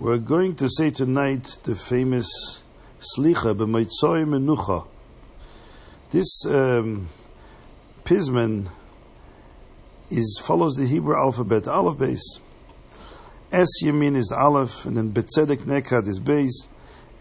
[0.00, 2.62] We're going to say tonight the famous
[3.00, 4.88] Slicha b'Moitzoy Menucha.
[6.08, 7.10] This um,
[8.04, 8.70] Pisman
[10.08, 12.22] is follows the Hebrew alphabet, Aleph Beis.
[13.52, 16.66] S Yamin is Aleph, and then Betzedek Nekad is Beis.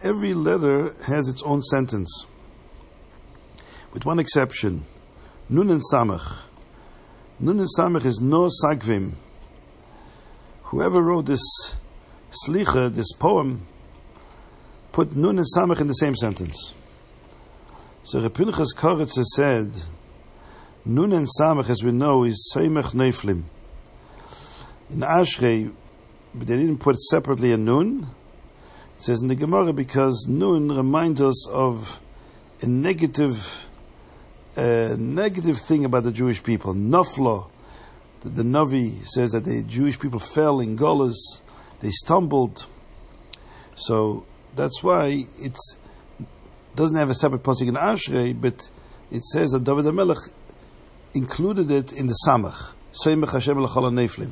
[0.01, 2.27] Every letter has its own sentence,
[3.91, 4.85] with one exception.
[5.49, 6.43] Nun and Samach.
[7.41, 9.15] Nun and Samach is no Sagvim.
[10.63, 11.43] Whoever wrote this
[12.31, 13.65] Slicha, this poem,
[14.91, 16.73] put Nun and Samach in the same sentence.
[18.03, 19.71] So Reb Pinchas Koretz has said,
[20.85, 23.43] Nun and Samach, as we know, is Seimach Neiflim.
[24.91, 25.71] In Ashrei,
[26.33, 28.07] but they didn't put separately a Nun.
[28.97, 31.99] It says in the Gemara because Nun reminds us of
[32.61, 33.67] a negative,
[34.55, 36.73] a negative thing about the Jewish people.
[36.73, 37.49] Noflo,
[38.21, 41.41] the, the Navi says that the Jewish people fell in Golas,
[41.81, 42.65] they stumbled.
[43.75, 44.25] So
[44.55, 45.57] that's why it
[46.75, 48.69] doesn't have a separate posting in Ashrei, but
[49.11, 50.31] it says that David HaMelech
[51.13, 52.73] included it in the Samach.
[52.91, 54.31] Seimach Hashem L'chol Neflim.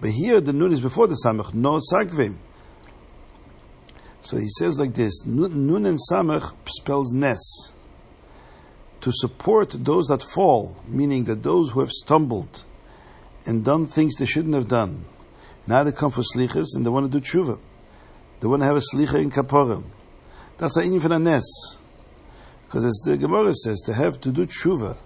[0.00, 2.36] But here the Nun is before the Samach, no Sagvim.
[4.20, 7.72] So he says like this Nun and Samach spells Nes.
[9.02, 12.64] To support those that fall, meaning that those who have stumbled
[13.44, 15.04] and done things they shouldn't have done.
[15.66, 17.58] Now they come for slichas and they want to do tshuva.
[18.40, 19.84] They want to have a slicha in kaporim.
[20.58, 21.78] That's a for a nes.
[22.66, 24.98] Because as the Gemara says, to have to do tshuva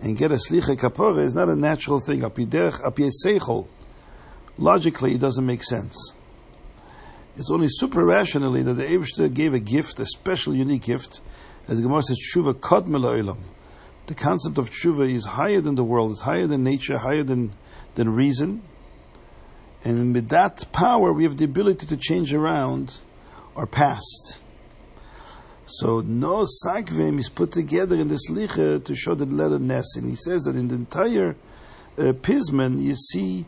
[0.00, 2.20] and get a slicha kapora is not a natural thing.
[4.56, 6.14] Logically, it doesn't make sense.
[7.36, 11.20] It's only super rationally that the Abishter gave a gift, a special, unique gift.
[11.66, 12.86] As the Gemara says, tshuva kod.
[14.06, 17.54] The concept of tshuva is higher than the world, it's higher than nature, higher than,
[17.94, 18.62] than reason.
[19.84, 22.94] And with that power, we have the ability to change around
[23.54, 24.42] our past.
[25.66, 30.08] So no sakvim is put together in this licha to show the letter nes, and
[30.08, 31.36] he says that in the entire
[31.98, 33.46] uh, pisman you see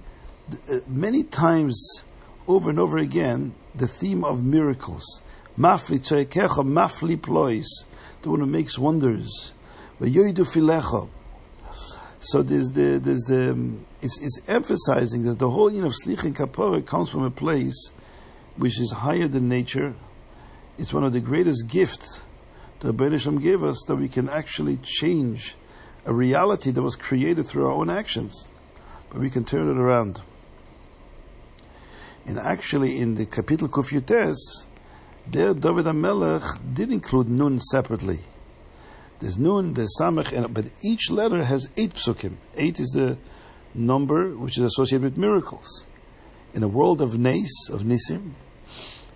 [0.70, 2.04] uh, many times
[2.48, 5.22] over and over again the theme of miracles.
[5.58, 7.84] Mafli tzoyekecha, mafli plois,
[8.22, 9.52] the one who makes wonders.
[10.00, 11.08] filecha.
[12.20, 16.24] So there's the there's the um, it's, it's emphasizing that the whole you of slich
[16.24, 17.92] and kapora comes from a place
[18.56, 19.94] which is higher than nature.
[20.78, 22.22] It's one of the greatest gifts
[22.80, 25.54] that Rebbeinu gave us that we can actually change
[26.04, 28.48] a reality that was created through our own actions,
[29.10, 30.22] but we can turn it around.
[32.26, 34.66] And actually, in the Kapitel Kufyutes,
[35.26, 38.20] there David HaMelech did include Nun separately.
[39.18, 42.34] There's Nun, there's Samach, and, but each letter has eight psukim.
[42.56, 43.16] Eight is the
[43.74, 45.86] number which is associated with miracles.
[46.54, 48.32] In a world of Nes, of Nisim,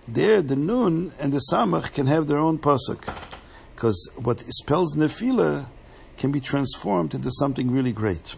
[0.07, 3.03] there the Nun and the Samach can have their own pasuk.
[3.75, 5.67] Because what spells Nefila
[6.17, 8.35] can be transformed into something really great.